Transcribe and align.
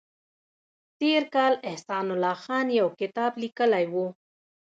تېر 0.99 1.21
کال 1.35 1.53
احسان 1.69 2.05
الله 2.13 2.35
خان 2.43 2.67
یو 2.79 2.87
کتاب 2.99 3.31
لیکلی 3.41 3.85
و 3.91 3.95